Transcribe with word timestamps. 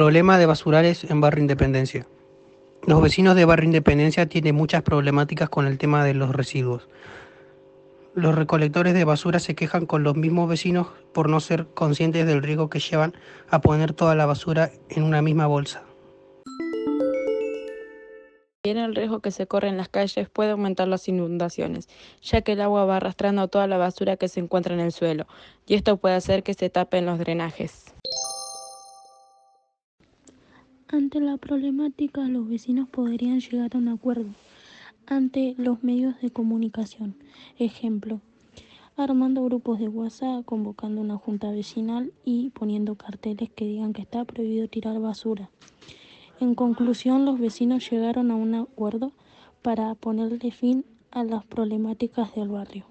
Problema 0.00 0.38
de 0.38 0.46
basurales 0.46 1.04
en 1.04 1.20
Barrio 1.20 1.42
Independencia. 1.42 2.06
Los 2.86 3.02
vecinos 3.02 3.36
de 3.36 3.44
Barrio 3.44 3.66
Independencia 3.66 4.24
tienen 4.24 4.54
muchas 4.54 4.80
problemáticas 4.80 5.50
con 5.50 5.66
el 5.66 5.76
tema 5.76 6.06
de 6.06 6.14
los 6.14 6.34
residuos. 6.34 6.88
Los 8.14 8.34
recolectores 8.34 8.94
de 8.94 9.04
basura 9.04 9.40
se 9.40 9.54
quejan 9.54 9.84
con 9.84 10.02
los 10.02 10.16
mismos 10.16 10.48
vecinos 10.48 10.86
por 11.12 11.28
no 11.28 11.38
ser 11.38 11.66
conscientes 11.74 12.26
del 12.26 12.42
riesgo 12.42 12.70
que 12.70 12.78
llevan 12.78 13.12
a 13.50 13.60
poner 13.60 13.92
toda 13.92 14.14
la 14.14 14.24
basura 14.24 14.70
en 14.88 15.02
una 15.02 15.20
misma 15.20 15.46
bolsa. 15.46 15.82
El 18.62 18.94
riesgo 18.94 19.20
que 19.20 19.30
se 19.30 19.46
corre 19.46 19.68
en 19.68 19.76
las 19.76 19.90
calles 19.90 20.30
puede 20.30 20.52
aumentar 20.52 20.88
las 20.88 21.08
inundaciones, 21.08 21.90
ya 22.22 22.40
que 22.40 22.52
el 22.52 22.62
agua 22.62 22.86
va 22.86 22.96
arrastrando 22.96 23.48
toda 23.48 23.66
la 23.66 23.76
basura 23.76 24.16
que 24.16 24.28
se 24.28 24.40
encuentra 24.40 24.72
en 24.72 24.80
el 24.80 24.92
suelo, 24.92 25.26
y 25.66 25.74
esto 25.74 25.98
puede 25.98 26.14
hacer 26.14 26.42
que 26.42 26.54
se 26.54 26.70
tapen 26.70 27.04
los 27.04 27.18
drenajes. 27.18 27.94
Ante 30.92 31.20
la 31.20 31.36
problemática, 31.36 32.26
los 32.26 32.48
vecinos 32.48 32.88
podrían 32.88 33.38
llegar 33.38 33.70
a 33.76 33.78
un 33.78 33.86
acuerdo 33.86 34.30
ante 35.06 35.54
los 35.56 35.84
medios 35.84 36.20
de 36.20 36.32
comunicación. 36.32 37.14
Ejemplo, 37.60 38.20
armando 38.96 39.44
grupos 39.44 39.78
de 39.78 39.86
WhatsApp, 39.86 40.44
convocando 40.44 41.00
una 41.00 41.16
junta 41.16 41.52
vecinal 41.52 42.12
y 42.24 42.50
poniendo 42.50 42.96
carteles 42.96 43.50
que 43.50 43.66
digan 43.66 43.92
que 43.92 44.02
está 44.02 44.24
prohibido 44.24 44.66
tirar 44.66 44.98
basura. 44.98 45.48
En 46.40 46.56
conclusión, 46.56 47.24
los 47.24 47.38
vecinos 47.38 47.88
llegaron 47.88 48.32
a 48.32 48.34
un 48.34 48.56
acuerdo 48.56 49.12
para 49.62 49.94
ponerle 49.94 50.50
fin 50.50 50.84
a 51.12 51.22
las 51.22 51.44
problemáticas 51.44 52.34
del 52.34 52.48
barrio. 52.48 52.84